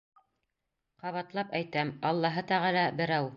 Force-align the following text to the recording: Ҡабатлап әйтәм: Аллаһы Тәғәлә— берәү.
Ҡабатлап 1.03 1.53
әйтәм: 1.61 1.93
Аллаһы 2.13 2.45
Тәғәлә— 2.53 2.87
берәү. 3.03 3.29